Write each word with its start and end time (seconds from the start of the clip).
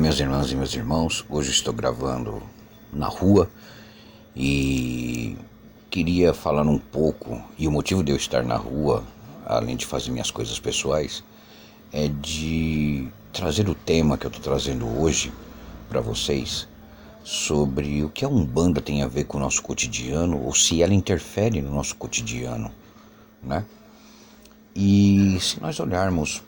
minhas 0.00 0.18
irmãs 0.18 0.50
e 0.50 0.56
meus 0.56 0.74
irmãos. 0.74 1.26
Hoje 1.28 1.50
estou 1.50 1.74
gravando 1.74 2.42
na 2.90 3.06
rua 3.06 3.50
e 4.34 5.36
queria 5.90 6.32
falar 6.32 6.62
um 6.62 6.78
pouco. 6.78 7.42
E 7.58 7.68
o 7.68 7.70
motivo 7.70 8.02
de 8.02 8.10
eu 8.10 8.16
estar 8.16 8.42
na 8.42 8.56
rua 8.56 9.04
além 9.44 9.76
de 9.76 9.84
fazer 9.84 10.10
minhas 10.10 10.30
coisas 10.30 10.58
pessoais, 10.58 11.22
é 11.92 12.08
de 12.08 13.08
trazer 13.30 13.68
o 13.68 13.74
tema 13.74 14.16
que 14.16 14.24
eu 14.24 14.28
estou 14.28 14.42
trazendo 14.42 14.86
hoje 14.86 15.30
para 15.88 16.00
vocês 16.00 16.66
sobre 17.22 18.02
o 18.02 18.08
que 18.08 18.24
a 18.24 18.28
Umbanda 18.28 18.80
tem 18.80 19.02
a 19.02 19.06
ver 19.06 19.24
com 19.24 19.36
o 19.36 19.40
nosso 19.40 19.60
cotidiano 19.62 20.42
ou 20.42 20.54
se 20.54 20.82
ela 20.82 20.94
interfere 20.94 21.60
no 21.60 21.74
nosso 21.74 21.94
cotidiano, 21.96 22.70
né? 23.42 23.66
E 24.74 25.36
se 25.40 25.60
nós 25.60 25.78
olharmos 25.78 26.42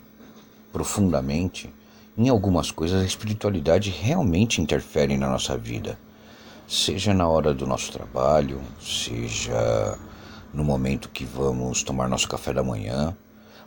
profundamente, 0.73 1.69
em 2.17 2.29
algumas 2.29 2.71
coisas 2.71 3.03
a 3.03 3.07
espiritualidade 3.07 3.91
realmente 3.91 4.61
interfere 4.61 5.17
na 5.17 5.29
nossa 5.29 5.57
vida, 5.57 5.99
seja 6.69 7.15
na 7.15 7.27
hora 7.27 7.55
do 7.55 7.67
nosso 7.67 7.91
trabalho, 7.91 8.61
seja 8.81 9.99
no 10.53 10.63
momento 10.63 11.09
que 11.09 11.25
vamos 11.25 11.83
tomar 11.83 12.09
nosso 12.09 12.29
café 12.29 12.53
da 12.53 12.63
manhã. 12.63 13.17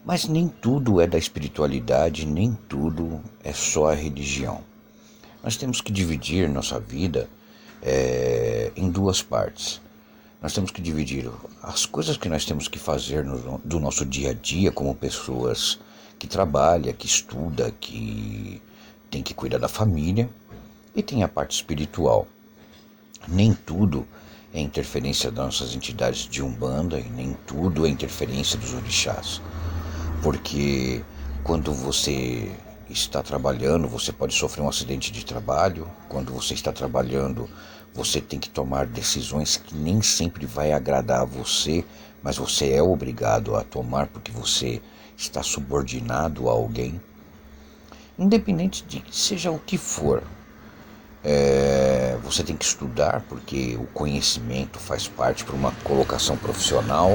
Mas 0.05 0.27
nem 0.27 0.47
tudo 0.47 1.01
é 1.01 1.07
da 1.07 1.17
espiritualidade, 1.17 2.27
nem 2.27 2.53
tudo 2.69 3.19
é 3.43 3.51
só 3.51 3.91
a 3.91 3.95
religião. 3.95 4.61
Nós 5.43 5.57
temos 5.57 5.81
que 5.81 5.91
dividir 5.91 6.47
nossa 6.47 6.79
vida 6.79 7.27
é, 7.81 8.71
em 8.75 8.89
duas 8.89 9.23
partes. 9.23 9.81
Nós 10.39 10.53
temos 10.53 10.69
que 10.69 10.79
dividir 10.79 11.27
as 11.63 11.87
coisas 11.87 12.17
que 12.17 12.29
nós 12.29 12.45
temos 12.45 12.67
que 12.67 12.77
fazer 12.77 13.25
no, 13.25 13.59
do 13.65 13.79
nosso 13.79 14.05
dia 14.05 14.29
a 14.29 14.33
dia 14.33 14.71
como 14.71 14.93
pessoas 14.93 15.79
que 16.17 16.27
trabalham, 16.27 16.93
que 16.93 17.05
estuda, 17.05 17.71
que 17.79 18.61
tem 19.09 19.21
que 19.21 19.33
cuidar 19.33 19.57
da 19.57 19.67
família, 19.67 20.29
e 20.95 21.03
tem 21.03 21.23
a 21.23 21.27
parte 21.27 21.55
espiritual. 21.55 22.27
Nem 23.27 23.53
tudo 23.53 24.07
é 24.53 24.59
interferência 24.59 25.29
das 25.29 25.45
nossas 25.45 25.75
entidades 25.75 26.27
de 26.29 26.41
Umbanda 26.41 26.99
e 26.99 27.09
nem 27.09 27.35
tudo 27.45 27.85
é 27.85 27.89
interferência 27.89 28.57
dos 28.57 28.73
orixás. 28.73 29.41
Porque 30.23 31.03
quando 31.43 31.73
você 31.73 32.51
está 32.89 33.21
trabalhando, 33.21 33.87
você 33.87 34.13
pode 34.13 34.33
sofrer 34.33 34.63
um 34.63 34.69
acidente 34.69 35.11
de 35.11 35.25
trabalho. 35.25 35.89
Quando 36.07 36.31
você 36.31 36.53
está 36.53 36.71
trabalhando, 36.71 37.49
você 37.93 38.21
tem 38.21 38.39
que 38.39 38.49
tomar 38.49 38.85
decisões 38.85 39.57
que 39.57 39.75
nem 39.75 40.01
sempre 40.01 40.45
vai 40.45 40.71
agradar 40.71 41.21
a 41.21 41.25
você, 41.25 41.83
mas 42.23 42.37
você 42.37 42.71
é 42.71 42.81
obrigado 42.81 43.55
a 43.55 43.63
tomar 43.63 44.07
porque 44.07 44.31
você 44.31 44.81
está 45.17 45.41
subordinado 45.41 46.49
a 46.49 46.51
alguém. 46.51 46.99
Independente 48.17 48.83
de 48.85 49.03
seja 49.11 49.51
o 49.51 49.59
que 49.59 49.77
for, 49.77 50.23
é, 51.23 52.17
você 52.23 52.43
tem 52.43 52.55
que 52.55 52.65
estudar 52.65 53.25
porque 53.27 53.75
o 53.77 53.85
conhecimento 53.87 54.79
faz 54.79 55.07
parte 55.07 55.43
para 55.43 55.55
uma 55.55 55.71
colocação 55.83 56.37
profissional. 56.37 57.11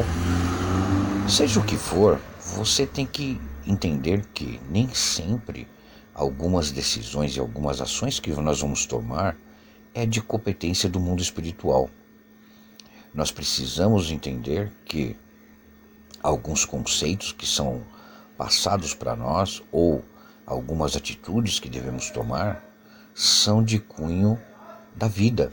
Seja 1.29 1.61
o 1.61 1.65
que 1.65 1.77
for, 1.77 2.21
você 2.57 2.87
tem 2.87 3.07
que 3.07 3.41
entender 3.67 4.27
que 4.35 4.61
nem 4.69 4.93
sempre 4.93 5.69
algumas 6.15 6.71
decisões 6.71 7.37
e 7.37 7.41
algumas 7.41 7.81
ações 7.81 8.19
que 8.19 8.31
nós 8.33 8.61
vamos 8.61 8.85
tomar 8.85 9.37
é 9.95 10.05
de 10.05 10.21
competência 10.21 10.89
do 10.89 11.01
mundo 11.01 11.23
espiritual. 11.23 11.89
Nós 13.15 13.31
precisamos 13.31 14.11
entender 14.11 14.73
que 14.85 15.17
alguns 16.23 16.65
conceitos 16.65 17.33
que 17.33 17.47
são 17.47 17.83
passados 18.37 18.95
para 18.95 19.15
nós 19.17 19.63
ou 19.71 20.05
algumas 20.47 20.97
atitudes 20.97 21.59
que 21.59 21.69
devemos 21.69 22.11
tomar 22.11 22.65
são 23.15 23.63
de 23.63 23.79
cunho 23.79 24.41
da 24.95 25.09
vida. 25.09 25.53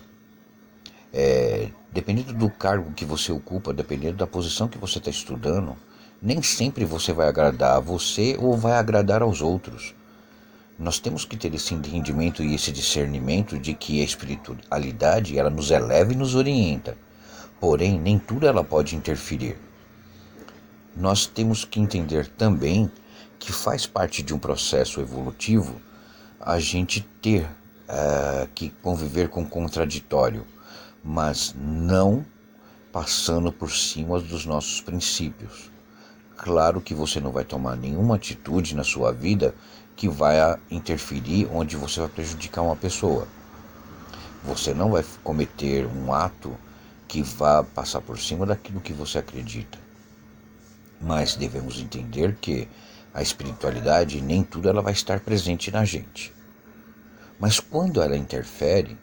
É, 1.13 1.69
dependendo 1.91 2.33
do 2.33 2.49
cargo 2.49 2.91
que 2.91 3.05
você 3.05 3.31
ocupa, 3.31 3.73
dependendo 3.73 4.17
da 4.17 4.27
posição 4.27 4.67
que 4.67 4.77
você 4.77 4.99
está 4.99 5.09
estudando, 5.09 5.75
nem 6.21 6.41
sempre 6.41 6.85
você 6.85 7.13
vai 7.13 7.27
agradar 7.27 7.77
a 7.77 7.79
você 7.79 8.37
ou 8.39 8.57
vai 8.57 8.73
agradar 8.73 9.21
aos 9.21 9.41
outros. 9.41 9.93
Nós 10.79 10.99
temos 10.99 11.25
que 11.25 11.35
ter 11.35 11.53
esse 11.55 11.73
entendimento 11.73 12.43
e 12.43 12.53
esse 12.53 12.71
discernimento 12.71 13.57
de 13.57 13.73
que 13.73 14.01
a 14.01 14.05
espiritualidade 14.05 15.37
ela 15.37 15.49
nos 15.49 15.71
eleva 15.71 16.13
e 16.13 16.15
nos 16.15 16.35
orienta. 16.35 16.95
Porém, 17.59 17.99
nem 17.99 18.19
tudo 18.19 18.47
ela 18.47 18.63
pode 18.63 18.95
interferir. 18.95 19.57
Nós 20.99 21.27
temos 21.27 21.63
que 21.63 21.79
entender 21.79 22.25
também 22.27 22.91
que 23.37 23.53
faz 23.53 23.85
parte 23.85 24.23
de 24.23 24.33
um 24.33 24.39
processo 24.39 24.99
evolutivo 24.99 25.79
a 26.41 26.59
gente 26.59 27.01
ter 27.21 27.43
uh, 27.43 28.47
que 28.55 28.71
conviver 28.81 29.29
com 29.29 29.43
o 29.43 29.47
contraditório, 29.47 30.43
mas 31.03 31.53
não 31.55 32.25
passando 32.91 33.51
por 33.51 33.69
cima 33.71 34.19
dos 34.19 34.43
nossos 34.47 34.81
princípios. 34.81 35.69
Claro 36.35 36.81
que 36.81 36.95
você 36.95 37.19
não 37.19 37.31
vai 37.31 37.43
tomar 37.43 37.75
nenhuma 37.75 38.15
atitude 38.15 38.75
na 38.75 38.83
sua 38.83 39.11
vida 39.11 39.53
que 39.95 40.09
vai 40.09 40.37
interferir 40.71 41.47
onde 41.53 41.75
você 41.75 41.99
vai 41.99 42.09
prejudicar 42.09 42.63
uma 42.63 42.75
pessoa. 42.75 43.27
Você 44.43 44.73
não 44.73 44.89
vai 44.89 45.05
cometer 45.23 45.85
um 45.85 46.11
ato 46.11 46.57
que 47.07 47.21
vá 47.21 47.63
passar 47.63 48.01
por 48.01 48.17
cima 48.17 48.47
daquilo 48.47 48.81
que 48.81 48.93
você 48.93 49.19
acredita. 49.19 49.86
Mas 50.99 51.35
devemos 51.35 51.79
entender 51.79 52.35
que 52.41 52.67
a 53.13 53.21
espiritualidade 53.21 54.21
nem 54.21 54.43
tudo 54.43 54.69
ela 54.69 54.81
vai 54.81 54.93
estar 54.93 55.19
presente 55.19 55.71
na 55.71 55.83
gente. 55.85 56.33
Mas 57.39 57.59
quando 57.59 58.01
ela 58.01 58.17
interfere, 58.17 58.97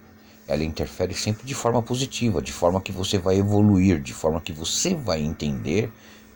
ela 0.47 0.63
interfere 0.63 1.15
sempre 1.15 1.47
de 1.47 1.55
forma 1.55 1.83
positiva, 1.83 2.43
de 2.43 2.53
forma 2.53 2.81
que 2.81 2.93
você 2.93 3.19
vai 3.19 3.39
evoluir, 3.39 4.01
de 4.01 4.13
forma 4.13 4.41
que 4.41 4.53
você 4.53 4.95
vai 4.95 5.21
entender 5.21 5.91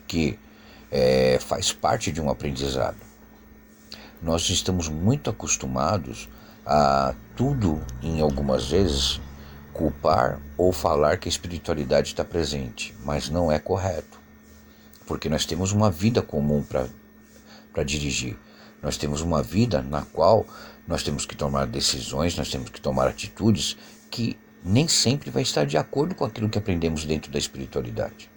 que 0.07 0.39
é, 0.91 1.37
faz 1.39 1.71
parte 1.71 2.11
de 2.11 2.21
um 2.21 2.29
aprendizado. 2.29 2.97
Nós 4.21 4.49
estamos 4.49 4.89
muito 4.89 5.29
acostumados 5.29 6.27
a 6.65 7.13
tudo, 7.35 7.81
em 8.01 8.19
algumas 8.21 8.69
vezes, 8.69 9.21
culpar 9.73 10.41
ou 10.57 10.73
falar 10.73 11.17
que 11.17 11.29
a 11.29 11.31
espiritualidade 11.31 12.09
está 12.09 12.25
presente, 12.25 12.93
mas 13.05 13.29
não 13.29 13.51
é 13.51 13.57
correto, 13.59 14.18
porque 15.09 15.27
nós 15.27 15.43
temos 15.43 15.71
uma 15.71 15.89
vida 15.89 16.21
comum 16.21 16.61
para 16.61 17.83
dirigir. 17.83 18.37
Nós 18.79 18.95
temos 18.95 19.21
uma 19.21 19.41
vida 19.41 19.81
na 19.81 20.03
qual 20.03 20.45
nós 20.87 21.01
temos 21.01 21.25
que 21.25 21.35
tomar 21.35 21.65
decisões, 21.65 22.37
nós 22.37 22.51
temos 22.51 22.69
que 22.69 22.79
tomar 22.79 23.07
atitudes 23.07 23.75
que 24.11 24.37
nem 24.63 24.87
sempre 24.87 25.31
vai 25.31 25.41
estar 25.41 25.65
de 25.65 25.77
acordo 25.77 26.13
com 26.13 26.23
aquilo 26.23 26.47
que 26.47 26.59
aprendemos 26.59 27.05
dentro 27.05 27.31
da 27.31 27.39
espiritualidade. 27.39 28.29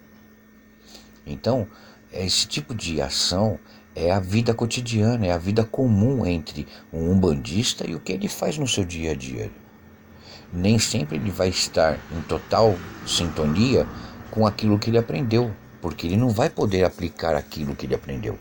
Então, 1.27 1.67
esse 2.11 2.47
tipo 2.47 2.73
de 2.73 2.99
ação 2.99 3.59
é 3.95 4.11
a 4.11 4.19
vida 4.19 4.51
cotidiana, 4.51 5.27
é 5.27 5.31
a 5.31 5.37
vida 5.37 5.63
comum 5.63 6.25
entre 6.25 6.67
um 6.91 7.11
umbandista 7.11 7.87
e 7.87 7.93
o 7.93 7.99
que 7.99 8.13
ele 8.13 8.27
faz 8.27 8.57
no 8.57 8.67
seu 8.67 8.83
dia 8.83 9.11
a 9.11 9.15
dia. 9.15 9.51
Nem 10.51 10.79
sempre 10.79 11.17
ele 11.17 11.29
vai 11.29 11.49
estar 11.49 11.99
em 12.11 12.21
total 12.23 12.75
sintonia 13.05 13.87
com 14.31 14.47
aquilo 14.47 14.79
que 14.79 14.89
ele 14.89 14.97
aprendeu, 14.97 15.53
porque 15.83 16.07
ele 16.07 16.15
não 16.15 16.29
vai 16.29 16.49
poder 16.49 16.85
aplicar 16.85 17.35
aquilo 17.35 17.75
que 17.75 17.85
ele 17.85 17.93
aprendeu. 17.93 18.39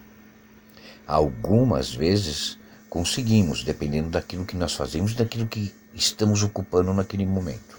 Algumas 1.05 1.93
vezes 1.93 2.57
conseguimos, 2.89 3.65
dependendo 3.65 4.11
daquilo 4.11 4.47
que 4.47 4.55
nós 4.55 4.75
fazemos, 4.75 5.13
daquilo 5.13 5.49
que 5.49 5.75
estamos 5.93 6.45
ocupando 6.45 6.95
naquele 6.95 7.27
momento. 7.27 7.77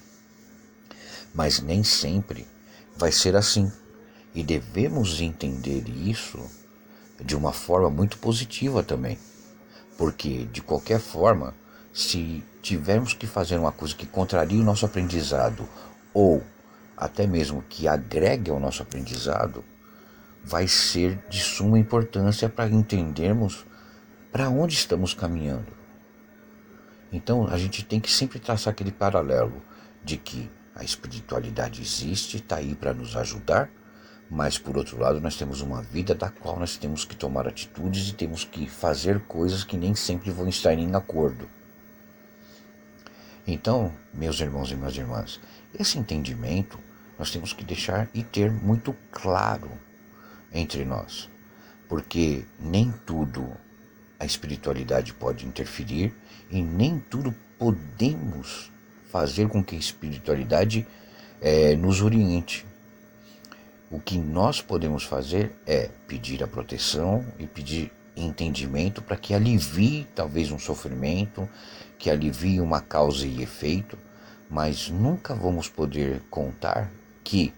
Mas 1.33 1.61
nem 1.61 1.81
sempre 1.81 2.45
vai 2.97 3.09
ser 3.09 3.37
assim. 3.37 3.71
E 4.35 4.43
devemos 4.43 5.21
entender 5.21 5.87
isso 5.87 6.45
de 7.23 7.33
uma 7.33 7.53
forma 7.53 7.89
muito 7.89 8.17
positiva 8.17 8.83
também. 8.83 9.17
Porque, 9.97 10.43
de 10.51 10.61
qualquer 10.61 10.99
forma, 10.99 11.55
se 11.93 12.43
tivermos 12.61 13.13
que 13.13 13.25
fazer 13.25 13.57
uma 13.57 13.71
coisa 13.71 13.95
que 13.95 14.05
contraria 14.05 14.59
o 14.59 14.65
nosso 14.65 14.85
aprendizado 14.85 15.69
ou 16.13 16.43
até 16.95 17.25
mesmo 17.27 17.63
que 17.67 17.87
agregue 17.87 18.51
ao 18.51 18.59
nosso 18.59 18.81
aprendizado, 18.81 19.63
vai 20.43 20.67
ser 20.67 21.17
de 21.29 21.39
suma 21.39 21.79
importância 21.79 22.49
para 22.49 22.69
entendermos 22.69 23.65
para 24.31 24.49
onde 24.49 24.73
estamos 24.73 25.13
caminhando. 25.13 25.71
Então 27.11 27.47
a 27.47 27.57
gente 27.57 27.85
tem 27.85 27.99
que 27.99 28.11
sempre 28.11 28.39
traçar 28.39 28.71
aquele 28.71 28.91
paralelo 28.91 29.61
de 30.03 30.17
que 30.17 30.51
a 30.75 30.83
espiritualidade 30.83 31.81
existe, 31.81 32.37
está 32.37 32.57
aí 32.57 32.73
para 32.73 32.93
nos 32.93 33.15
ajudar, 33.15 33.69
mas 34.29 34.57
por 34.57 34.75
outro 34.75 34.99
lado 34.99 35.21
nós 35.21 35.35
temos 35.35 35.61
uma 35.61 35.81
vida 35.81 36.15
da 36.15 36.29
qual 36.29 36.59
nós 36.59 36.75
temos 36.75 37.05
que 37.05 37.15
tomar 37.15 37.47
atitudes 37.47 38.09
e 38.09 38.13
temos 38.13 38.43
que 38.43 38.67
fazer 38.67 39.21
coisas 39.27 39.63
que 39.63 39.77
nem 39.77 39.93
sempre 39.93 40.31
vão 40.31 40.47
estar 40.47 40.73
em 40.73 40.95
acordo. 40.95 41.47
Então, 43.45 43.93
meus 44.13 44.39
irmãos 44.39 44.71
e 44.71 44.75
minhas 44.75 44.95
irmãs, 44.95 45.39
esse 45.77 45.97
entendimento 45.97 46.79
nós 47.19 47.31
temos 47.31 47.51
que 47.53 47.63
deixar 47.63 48.09
e 48.13 48.23
ter 48.23 48.51
muito 48.51 48.95
claro 49.11 49.71
entre 50.51 50.85
nós, 50.85 51.29
porque 51.89 52.45
nem 52.59 52.91
tudo 53.05 53.55
a 54.19 54.25
espiritualidade 54.25 55.13
pode 55.13 55.45
interferir 55.45 56.13
e 56.49 56.61
nem 56.61 56.99
tudo 56.99 57.35
podemos 57.57 58.71
fazer 59.09 59.47
com 59.49 59.63
que 59.63 59.75
a 59.75 59.79
espiritualidade 59.79 60.87
é, 61.41 61.75
nos 61.75 62.01
oriente. 62.01 62.65
O 63.91 63.99
que 63.99 64.17
nós 64.17 64.61
podemos 64.61 65.03
fazer 65.03 65.55
é 65.67 65.89
pedir 66.07 66.43
a 66.43 66.47
proteção 66.47 67.25
e 67.37 67.45
pedir 67.45 67.91
entendimento 68.15 69.01
para 69.01 69.17
que 69.17 69.33
alivie 69.33 70.07
talvez 70.15 70.51
um 70.51 70.59
sofrimento, 70.59 71.47
que 71.97 72.09
alivie 72.09 72.61
uma 72.61 72.81
causa 72.81 73.25
e 73.25 73.41
efeito, 73.41 73.97
mas 74.49 74.89
nunca 74.89 75.33
vamos 75.33 75.67
poder 75.67 76.21
contar 76.29 76.91
que 77.23 77.53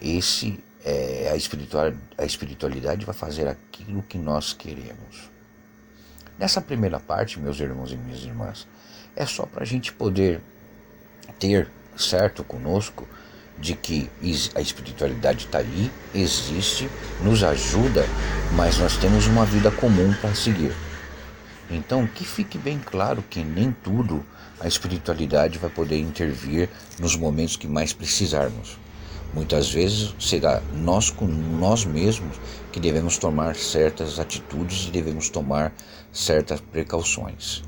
esse 0.00 0.62
é, 0.84 1.30
a, 1.32 1.36
espiritual, 1.36 1.92
a 2.18 2.24
espiritualidade 2.24 3.04
vai 3.04 3.14
fazer 3.14 3.48
aquilo 3.48 4.02
que 4.02 4.18
nós 4.18 4.52
queremos. 4.52 5.30
Nessa 6.38 6.60
primeira 6.60 7.00
parte, 7.00 7.40
meus 7.40 7.58
irmãos 7.58 7.92
e 7.92 7.96
minhas 7.96 8.22
irmãs, 8.22 8.66
é 9.16 9.24
só 9.24 9.46
para 9.46 9.62
a 9.62 9.66
gente 9.66 9.92
poder 9.92 10.40
ter 11.38 11.70
certo 11.96 12.44
conosco 12.44 13.08
de 13.58 13.74
que 13.74 14.10
a 14.54 14.60
espiritualidade 14.60 15.46
está 15.46 15.58
aí, 15.58 15.90
existe, 16.14 16.88
nos 17.22 17.42
ajuda, 17.42 18.04
mas 18.52 18.78
nós 18.78 18.96
temos 18.96 19.26
uma 19.26 19.44
vida 19.44 19.70
comum 19.70 20.12
para 20.20 20.34
seguir. 20.34 20.74
Então, 21.70 22.06
que 22.06 22.24
fique 22.24 22.58
bem 22.58 22.78
claro 22.78 23.24
que 23.28 23.42
nem 23.42 23.72
tudo 23.72 24.24
a 24.60 24.68
espiritualidade 24.68 25.58
vai 25.58 25.70
poder 25.70 25.98
intervir 25.98 26.68
nos 27.00 27.16
momentos 27.16 27.56
que 27.56 27.66
mais 27.66 27.92
precisarmos. 27.92 28.78
Muitas 29.32 29.70
vezes 29.70 30.14
será 30.20 30.62
nós 30.74 31.10
com 31.10 31.26
nós 31.26 31.84
mesmos 31.84 32.36
que 32.70 32.78
devemos 32.78 33.18
tomar 33.18 33.56
certas 33.56 34.20
atitudes 34.20 34.86
e 34.86 34.90
devemos 34.90 35.28
tomar 35.28 35.72
certas 36.12 36.60
precauções. 36.60 37.64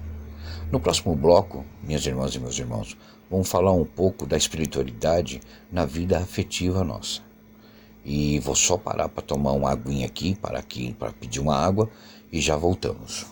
No 0.71 0.81
próximo 0.81 1.15
bloco, 1.15 1.65
minhas 1.83 2.05
irmãs 2.07 2.35
e 2.35 2.41
meus 2.41 2.59
irmãos, 2.59 2.97
vamos 3.31 3.49
falar 3.49 3.73
um 3.73 3.85
pouco 3.85 4.27
da 4.27 4.37
espiritualidade 4.37 5.41
na 5.71 5.85
vida 5.85 6.19
afetiva 6.19 6.83
nossa. 6.83 7.21
E 8.05 8.41
vou 8.41 8.57
só 8.57 8.77
parar 8.77 9.09
para 9.09 9.23
tomar 9.23 9.53
uma 9.53 9.71
aguinha 9.71 10.07
aqui, 10.07 10.35
para 10.35 10.59
aqui, 10.59 10.93
para 10.99 11.13
pedir 11.13 11.39
uma 11.41 11.57
água 11.57 11.89
e 12.33 12.41
já 12.41 12.57
voltamos. 12.57 13.27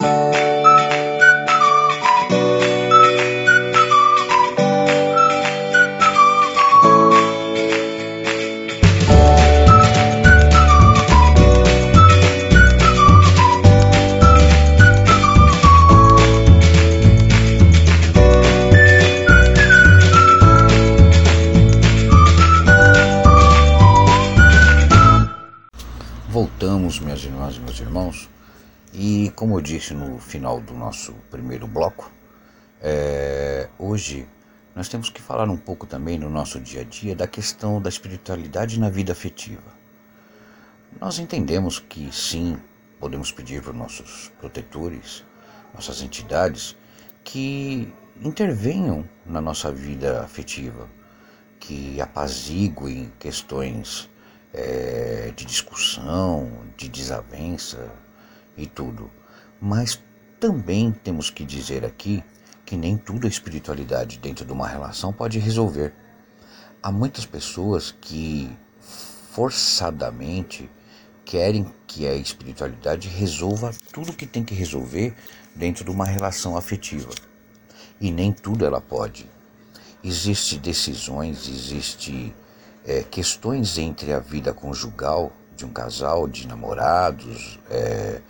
Voltamos, 0.00 0.57
como 29.38 29.56
eu 29.56 29.60
disse 29.60 29.94
no 29.94 30.18
final 30.18 30.60
do 30.60 30.74
nosso 30.74 31.12
primeiro 31.30 31.64
bloco, 31.68 32.10
é, 32.82 33.68
hoje 33.78 34.26
nós 34.74 34.88
temos 34.88 35.10
que 35.10 35.22
falar 35.22 35.48
um 35.48 35.56
pouco 35.56 35.86
também 35.86 36.18
no 36.18 36.28
nosso 36.28 36.58
dia 36.58 36.80
a 36.80 36.84
dia 36.84 37.14
da 37.14 37.24
questão 37.24 37.80
da 37.80 37.88
espiritualidade 37.88 38.80
na 38.80 38.90
vida 38.90 39.12
afetiva. 39.12 39.62
Nós 41.00 41.20
entendemos 41.20 41.78
que 41.78 42.12
sim, 42.12 42.58
podemos 42.98 43.30
pedir 43.30 43.62
para 43.62 43.70
os 43.70 43.76
nossos 43.76 44.32
protetores, 44.40 45.24
nossas 45.72 46.02
entidades, 46.02 46.76
que 47.22 47.94
intervenham 48.20 49.08
na 49.24 49.40
nossa 49.40 49.70
vida 49.70 50.20
afetiva, 50.20 50.88
que 51.60 52.00
apaziguem 52.00 53.12
questões 53.20 54.10
é, 54.52 55.32
de 55.36 55.44
discussão, 55.44 56.50
de 56.76 56.88
desavença 56.88 57.88
e 58.56 58.66
tudo. 58.66 59.08
Mas 59.60 60.00
também 60.38 60.92
temos 60.92 61.30
que 61.30 61.44
dizer 61.44 61.84
aqui 61.84 62.22
que 62.64 62.76
nem 62.76 62.96
tudo 62.96 63.26
a 63.26 63.30
espiritualidade 63.30 64.18
dentro 64.18 64.44
de 64.44 64.52
uma 64.52 64.68
relação 64.68 65.12
pode 65.12 65.38
resolver. 65.38 65.94
Há 66.82 66.92
muitas 66.92 67.26
pessoas 67.26 67.90
que 67.90 68.50
forçadamente 68.80 70.70
querem 71.24 71.72
que 71.86 72.06
a 72.06 72.14
espiritualidade 72.14 73.08
resolva 73.08 73.72
tudo 73.92 74.12
que 74.12 74.26
tem 74.26 74.44
que 74.44 74.54
resolver 74.54 75.14
dentro 75.54 75.84
de 75.84 75.90
uma 75.90 76.04
relação 76.04 76.56
afetiva. 76.56 77.10
E 78.00 78.10
nem 78.10 78.32
tudo 78.32 78.64
ela 78.64 78.80
pode. 78.80 79.28
Existem 80.02 80.58
decisões, 80.58 81.48
existem 81.48 82.34
é, 82.84 83.02
questões 83.02 83.76
entre 83.76 84.12
a 84.12 84.20
vida 84.20 84.54
conjugal 84.54 85.32
de 85.56 85.66
um 85.66 85.70
casal, 85.70 86.28
de 86.28 86.46
namorados, 86.46 87.58
é, 87.68 88.22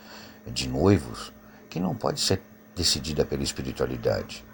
de 0.59 0.69
noivos, 0.69 1.33
que 1.71 1.79
não 1.79 1.95
pode 1.95 2.21
ser 2.21 2.43
decidida 2.75 3.25
pela 3.25 3.45
espiritualidade. 3.45 4.45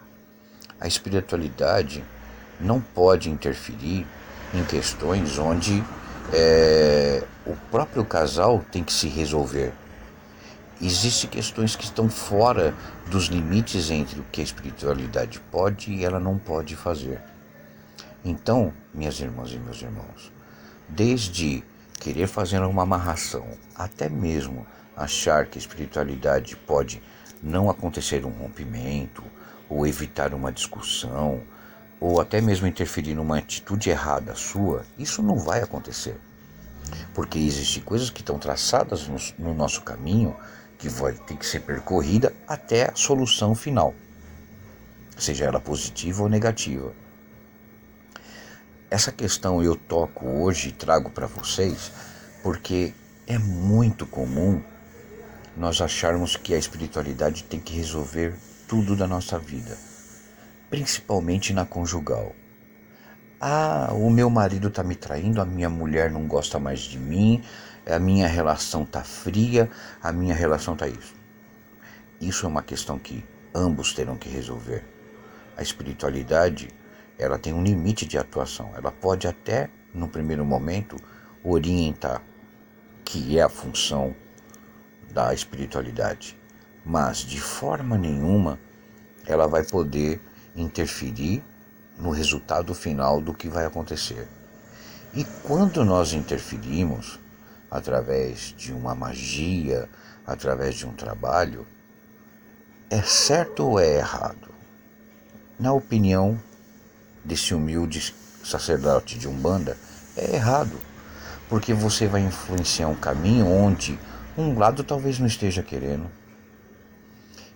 A 0.78 0.86
espiritualidade 0.86 2.04
não 2.60 2.78
pode 2.78 3.30
interferir 3.30 4.06
em 4.52 4.64
questões 4.64 5.38
onde 5.38 5.82
é, 6.32 7.24
o 7.46 7.56
próprio 7.70 8.04
casal 8.04 8.62
tem 8.70 8.84
que 8.84 8.92
se 8.92 9.08
resolver. 9.08 9.72
Existem 10.80 11.30
questões 11.30 11.74
que 11.74 11.84
estão 11.84 12.10
fora 12.10 12.74
dos 13.06 13.26
limites 13.26 13.90
entre 13.90 14.20
o 14.20 14.24
que 14.30 14.42
a 14.42 14.44
espiritualidade 14.44 15.40
pode 15.50 15.90
e 15.90 16.04
ela 16.04 16.20
não 16.20 16.36
pode 16.36 16.76
fazer. 16.76 17.22
Então, 18.22 18.74
minhas 18.92 19.18
irmãs 19.20 19.50
e 19.52 19.58
meus 19.58 19.80
irmãos, 19.80 20.30
desde 20.86 21.64
querer 21.98 22.26
fazer 22.26 22.60
uma 22.60 22.82
amarração, 22.82 23.46
até 23.74 24.08
mesmo 24.08 24.66
achar 24.96 25.46
que 25.46 25.58
a 25.58 25.60
espiritualidade 25.60 26.56
pode 26.56 27.02
não 27.42 27.68
acontecer 27.68 28.24
um 28.24 28.30
rompimento, 28.30 29.22
ou 29.68 29.86
evitar 29.86 30.34
uma 30.34 30.52
discussão, 30.52 31.42
ou 32.00 32.20
até 32.20 32.40
mesmo 32.40 32.66
interferir 32.66 33.14
numa 33.14 33.38
atitude 33.38 33.90
errada 33.90 34.34
sua, 34.34 34.84
isso 34.98 35.22
não 35.22 35.36
vai 35.36 35.62
acontecer. 35.62 36.16
Porque 37.14 37.38
existem 37.38 37.82
coisas 37.82 38.10
que 38.10 38.20
estão 38.20 38.38
traçadas 38.38 39.08
no, 39.08 39.16
no 39.38 39.54
nosso 39.54 39.82
caminho 39.82 40.36
que 40.78 40.88
vai 40.88 41.12
ter 41.12 41.36
que 41.36 41.46
ser 41.46 41.60
percorrida 41.60 42.34
até 42.46 42.90
a 42.90 42.94
solução 42.94 43.54
final, 43.54 43.94
seja 45.16 45.46
ela 45.46 45.60
positiva 45.60 46.22
ou 46.22 46.28
negativa. 46.28 46.92
Essa 48.90 49.10
questão 49.10 49.62
eu 49.62 49.74
toco 49.74 50.26
hoje 50.26 50.68
e 50.68 50.72
trago 50.72 51.10
para 51.10 51.26
vocês 51.26 51.90
porque 52.42 52.92
é 53.26 53.38
muito 53.38 54.06
comum 54.06 54.62
nós 55.56 55.80
acharmos 55.80 56.36
que 56.36 56.54
a 56.54 56.58
espiritualidade 56.58 57.44
tem 57.44 57.60
que 57.60 57.74
resolver 57.74 58.34
tudo 58.68 58.96
da 58.96 59.06
nossa 59.06 59.38
vida, 59.38 59.76
principalmente 60.68 61.52
na 61.52 61.64
conjugal. 61.64 62.34
Ah, 63.40 63.90
o 63.92 64.10
meu 64.10 64.30
marido 64.30 64.68
está 64.68 64.82
me 64.82 64.96
traindo, 64.96 65.40
a 65.40 65.44
minha 65.44 65.68
mulher 65.68 66.10
não 66.10 66.26
gosta 66.26 66.58
mais 66.58 66.80
de 66.80 66.98
mim, 66.98 67.42
a 67.86 67.98
minha 67.98 68.26
relação 68.26 68.84
está 68.84 69.04
fria, 69.04 69.70
a 70.02 70.10
minha 70.12 70.34
relação 70.34 70.74
está 70.74 70.88
isso. 70.88 71.14
Isso 72.20 72.46
é 72.46 72.48
uma 72.48 72.62
questão 72.62 72.98
que 72.98 73.24
ambos 73.54 73.92
terão 73.92 74.16
que 74.16 74.28
resolver. 74.28 74.82
A 75.56 75.62
espiritualidade 75.62 76.68
ela 77.18 77.38
tem 77.38 77.52
um 77.52 77.62
limite 77.62 78.06
de 78.06 78.18
atuação. 78.18 78.72
Ela 78.76 78.90
pode 78.90 79.26
até, 79.26 79.68
no 79.92 80.08
primeiro 80.08 80.44
momento, 80.44 80.96
orientar, 81.42 82.22
que 83.04 83.38
é 83.38 83.42
a 83.42 83.48
função 83.48 84.14
da 85.14 85.32
espiritualidade, 85.32 86.36
mas 86.84 87.18
de 87.18 87.40
forma 87.40 87.96
nenhuma 87.96 88.58
ela 89.24 89.46
vai 89.46 89.62
poder 89.64 90.20
interferir 90.56 91.42
no 91.96 92.10
resultado 92.10 92.74
final 92.74 93.20
do 93.20 93.32
que 93.32 93.48
vai 93.48 93.64
acontecer. 93.64 94.28
E 95.14 95.24
quando 95.44 95.84
nós 95.84 96.12
interferimos 96.12 97.20
através 97.70 98.52
de 98.56 98.72
uma 98.72 98.94
magia, 98.94 99.88
através 100.26 100.74
de 100.74 100.86
um 100.86 100.92
trabalho, 100.92 101.64
é 102.90 103.00
certo 103.00 103.64
ou 103.64 103.78
é 103.78 103.98
errado? 103.98 104.52
Na 105.58 105.72
opinião 105.72 106.38
desse 107.24 107.54
humilde 107.54 108.12
sacerdote 108.42 109.18
de 109.18 109.28
Umbanda, 109.28 109.78
é 110.16 110.34
errado, 110.34 110.78
porque 111.48 111.72
você 111.72 112.08
vai 112.08 112.20
influenciar 112.20 112.88
um 112.88 112.94
caminho 112.96 113.46
onde 113.46 113.98
um 114.36 114.58
lado 114.58 114.82
talvez 114.82 115.18
não 115.18 115.26
esteja 115.26 115.62
querendo. 115.62 116.10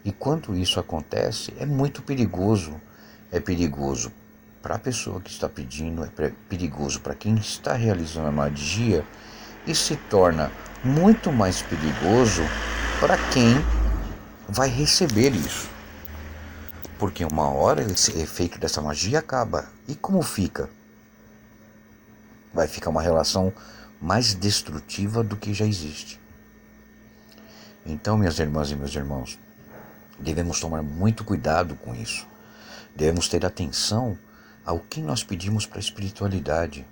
E 0.04 0.12
quando 0.12 0.56
isso 0.56 0.78
acontece, 0.78 1.52
é 1.58 1.66
muito 1.66 2.02
perigoso. 2.02 2.80
É 3.30 3.40
perigoso 3.40 4.12
para 4.62 4.76
a 4.76 4.78
pessoa 4.78 5.20
que 5.20 5.30
está 5.30 5.49
pedindo, 5.49 6.04
é 6.04 6.32
perigoso 6.49 7.00
para 7.00 7.14
quem 7.14 7.35
está 7.37 7.75
realizando 7.75 8.28
a 8.28 8.32
magia 8.32 9.04
e 9.66 9.75
se 9.75 9.97
torna 9.97 10.50
muito 10.82 11.32
mais 11.32 11.62
perigoso 11.62 12.42
para 13.00 13.16
quem 13.30 13.54
vai 14.49 14.68
receber 14.68 15.35
isso. 15.35 15.68
Porque 16.99 17.25
uma 17.25 17.49
hora 17.50 17.82
esse 17.82 18.18
efeito 18.18 18.58
dessa 18.58 18.80
magia 18.80 19.18
acaba. 19.18 19.66
E 19.87 19.94
como 19.94 20.23
fica? 20.23 20.70
Vai 22.52 22.66
ficar 22.66 22.90
uma 22.90 23.02
relação 23.02 23.52
mais 24.00 24.35
destrutiva 24.35 25.23
do 25.23 25.37
que 25.37 25.52
já 25.52 25.66
existe. 25.66 26.18
Então, 27.90 28.18
minhas 28.18 28.38
irmãs 28.38 28.71
e 28.71 28.76
meus 28.76 28.95
irmãos, 28.95 29.38
devemos 30.18 30.61
tomar 30.61 30.83
muito 30.83 31.25
cuidado 31.25 31.75
com 31.76 31.95
isso. 31.95 32.26
Devemos 32.95 33.30
ter 33.30 33.47
atenção 33.47 34.18
ao 34.62 34.78
que 34.78 35.00
nós 35.00 35.25
pedimos 35.25 35.64
para 35.64 35.78
a 35.78 35.80
espiritualidade, 35.80 36.87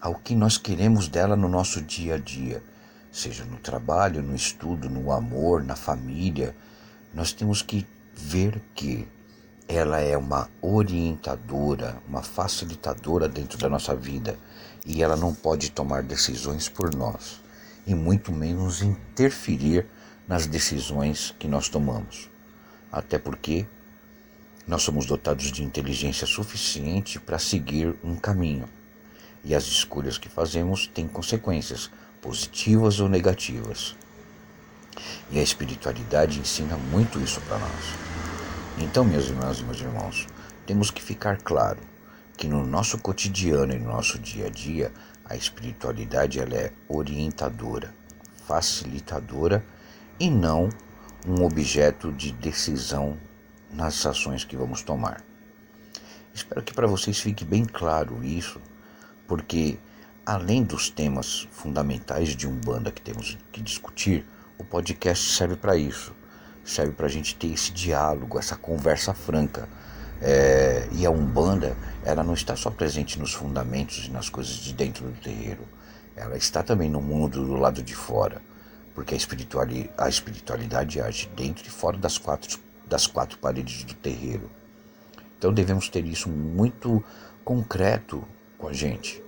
ao 0.00 0.14
que 0.14 0.36
nós 0.36 0.56
queremos 0.56 1.08
dela 1.08 1.34
no 1.34 1.48
nosso 1.48 1.82
dia 1.82 2.14
a 2.14 2.18
dia, 2.18 2.62
seja 3.10 3.44
no 3.44 3.56
trabalho, 3.56 4.22
no 4.22 4.36
estudo, 4.36 4.88
no 4.88 5.10
amor, 5.10 5.64
na 5.64 5.74
família. 5.74 6.54
Nós 7.12 7.32
temos 7.32 7.60
que 7.60 7.84
ver 8.14 8.62
que 8.72 9.08
ela 9.66 9.98
é 9.98 10.16
uma 10.16 10.48
orientadora, 10.62 12.00
uma 12.06 12.22
facilitadora 12.22 13.28
dentro 13.28 13.58
da 13.58 13.68
nossa 13.68 13.96
vida 13.96 14.38
e 14.86 15.02
ela 15.02 15.16
não 15.16 15.34
pode 15.34 15.72
tomar 15.72 16.04
decisões 16.04 16.68
por 16.68 16.94
nós 16.94 17.42
e 17.84 17.94
muito 17.94 18.32
menos 18.32 18.80
interferir 18.80 19.86
nas 20.26 20.46
decisões 20.46 21.34
que 21.38 21.46
nós 21.46 21.68
tomamos. 21.68 22.30
Até 22.90 23.18
porque 23.18 23.66
nós 24.66 24.82
somos 24.82 25.04
dotados 25.04 25.52
de 25.52 25.62
inteligência 25.62 26.26
suficiente 26.26 27.20
para 27.20 27.38
seguir 27.38 27.94
um 28.02 28.16
caminho. 28.16 28.68
E 29.44 29.54
as 29.54 29.64
escolhas 29.64 30.16
que 30.16 30.28
fazemos 30.28 30.86
têm 30.86 31.06
consequências, 31.06 31.90
positivas 32.22 33.00
ou 33.00 33.08
negativas. 33.08 33.94
E 35.30 35.38
a 35.38 35.42
espiritualidade 35.42 36.38
ensina 36.38 36.76
muito 36.76 37.20
isso 37.20 37.40
para 37.42 37.58
nós. 37.58 37.84
Então, 38.78 39.04
minhas 39.04 39.26
irmãs 39.26 39.58
e 39.58 39.64
meus 39.64 39.80
irmãos, 39.80 40.26
temos 40.66 40.90
que 40.90 41.02
ficar 41.02 41.36
claro 41.42 41.80
que 42.36 42.48
no 42.48 42.66
nosso 42.66 42.98
cotidiano 42.98 43.74
e 43.74 43.78
no 43.78 43.90
nosso 43.90 44.18
dia 44.18 44.46
a 44.46 44.50
dia, 44.50 44.92
a 45.24 45.36
espiritualidade 45.36 46.40
ela 46.40 46.54
é 46.54 46.72
orientadora, 46.88 47.94
facilitadora 48.46 49.64
e 50.18 50.30
não 50.30 50.68
um 51.26 51.44
objeto 51.44 52.12
de 52.12 52.32
decisão 52.32 53.16
nas 53.70 54.04
ações 54.06 54.44
que 54.44 54.56
vamos 54.56 54.82
tomar. 54.82 55.22
Espero 56.32 56.62
que 56.62 56.74
para 56.74 56.86
vocês 56.86 57.18
fique 57.20 57.44
bem 57.44 57.64
claro 57.64 58.22
isso, 58.24 58.60
porque 59.26 59.78
além 60.26 60.62
dos 60.62 60.90
temas 60.90 61.48
fundamentais 61.52 62.36
de 62.36 62.46
Umbanda 62.46 62.90
que 62.90 63.00
temos 63.00 63.38
que 63.52 63.60
discutir, 63.60 64.26
o 64.58 64.64
podcast 64.64 65.32
serve 65.32 65.56
para 65.56 65.76
isso. 65.76 66.14
Serve 66.64 66.92
para 66.92 67.06
a 67.06 67.10
gente 67.10 67.36
ter 67.36 67.48
esse 67.48 67.72
diálogo, 67.72 68.38
essa 68.38 68.56
conversa 68.56 69.12
franca. 69.12 69.68
É, 70.20 70.88
e 70.92 71.04
a 71.04 71.10
Umbanda, 71.10 71.76
ela 72.04 72.22
não 72.22 72.34
está 72.34 72.56
só 72.56 72.70
presente 72.70 73.18
nos 73.18 73.34
fundamentos 73.34 74.06
e 74.06 74.10
nas 74.10 74.28
coisas 74.28 74.54
de 74.54 74.72
dentro 74.72 75.04
do 75.04 75.20
terreiro. 75.20 75.62
Ela 76.16 76.36
está 76.36 76.62
também 76.62 76.88
no 76.88 77.00
mundo 77.00 77.44
do 77.44 77.54
lado 77.54 77.82
de 77.82 77.94
fora, 77.94 78.40
porque 78.94 79.14
a 79.14 79.16
espiritualidade, 79.16 79.90
a 79.98 80.08
espiritualidade 80.08 81.00
age 81.00 81.28
dentro 81.36 81.66
e 81.66 81.70
fora 81.70 81.96
das 81.96 82.16
quatro 82.18 82.58
das 82.86 83.06
quatro 83.06 83.38
paredes 83.38 83.82
do 83.84 83.94
terreiro. 83.94 84.50
Então 85.38 85.52
devemos 85.52 85.88
ter 85.88 86.04
isso 86.04 86.28
muito 86.28 87.02
concreto 87.44 88.22
com 88.58 88.68
a 88.68 88.72
gente. 88.72 89.22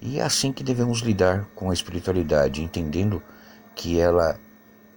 E 0.00 0.18
é 0.18 0.22
assim 0.22 0.52
que 0.52 0.62
devemos 0.62 1.00
lidar 1.00 1.46
com 1.54 1.70
a 1.70 1.74
espiritualidade, 1.74 2.62
entendendo 2.62 3.22
que 3.74 3.98
ela 3.98 4.38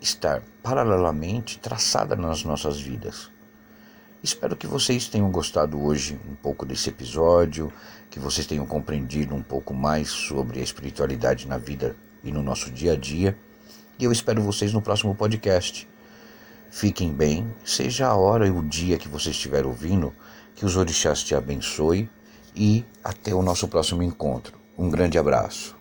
está 0.02 0.42
paralelamente 0.62 1.60
traçada 1.60 2.16
nas 2.16 2.44
nossas 2.44 2.80
vidas. 2.80 3.32
Espero 4.22 4.56
que 4.56 4.68
vocês 4.68 5.08
tenham 5.08 5.32
gostado 5.32 5.82
hoje 5.82 6.20
um 6.30 6.36
pouco 6.36 6.66
desse 6.66 6.90
episódio, 6.90 7.72
que 8.10 8.20
vocês 8.20 8.46
tenham 8.46 8.66
compreendido 8.66 9.34
um 9.36 9.42
pouco 9.42 9.74
mais 9.74 10.10
sobre 10.10 10.60
a 10.60 10.64
espiritualidade 10.64 11.48
na 11.48 11.58
vida 11.58 11.96
e 12.24 12.32
no 12.32 12.44
nosso 12.44 12.72
dia 12.72 12.94
a 12.94 12.96
dia. 12.96 13.38
E 14.00 14.04
eu 14.04 14.12
espero 14.12 14.42
vocês 14.42 14.72
no 14.74 14.82
próximo 14.82 15.16
podcast. 15.16 15.88
Fiquem 16.70 17.12
bem, 17.12 17.52
seja 17.66 18.08
a 18.08 18.16
hora 18.16 18.46
e 18.46 18.52
o 18.52 18.62
dia 18.62 18.98
que 18.98 19.08
você 19.08 19.32
estiver 19.32 19.66
ouvindo, 19.66 20.14
que 20.56 20.66
os 20.66 20.76
orixás 20.76 21.24
te 21.24 21.34
abençoe 21.34 22.10
e 22.56 22.86
até 23.04 23.34
o 23.34 23.42
nosso 23.42 23.68
próximo 23.68 24.04
encontro. 24.04 24.60
Um 24.78 24.90
grande 24.90 25.18
abraço. 25.18 25.76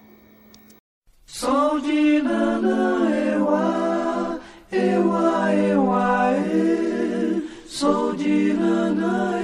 Sou 1.27 1.79
de 1.81 2.23
Nana, 2.23 3.11
ewa, 3.35 4.41
ewa, 4.73 5.55
ewa, 5.55 6.33
e. 6.39 7.49
Sou 7.69 8.15
de 8.15 8.55
Nana, 8.55 9.36